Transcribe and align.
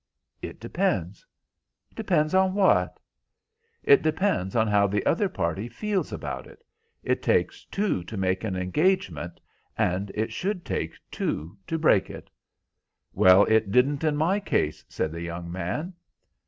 "It 0.41 0.59
depends." 0.59 1.27
"Depends 1.93 2.33
on 2.33 2.55
what?" 2.55 2.99
"It 3.83 4.01
depends 4.01 4.55
on 4.55 4.67
how 4.67 4.87
the 4.87 5.05
other 5.05 5.29
party 5.29 5.69
feels 5.69 6.11
about 6.11 6.47
it. 6.47 6.65
It 7.03 7.21
takes 7.21 7.65
two 7.65 8.03
to 8.05 8.17
make 8.17 8.43
an 8.43 8.55
engagement, 8.55 9.39
and 9.77 10.11
it 10.15 10.31
should 10.33 10.65
take 10.65 10.95
two 11.11 11.55
to 11.67 11.77
break 11.77 12.09
it." 12.09 12.31
"Well, 13.13 13.43
it 13.45 13.69
didn't 13.71 14.03
in 14.03 14.17
my 14.17 14.39
case," 14.39 14.83
said 14.89 15.11
the 15.11 15.21
young 15.21 15.51
man. 15.51 15.93